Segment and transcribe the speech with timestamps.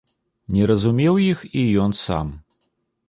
[0.55, 2.33] Не разумеў іх і ён сам.